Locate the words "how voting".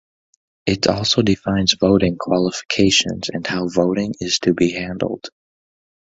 3.45-4.15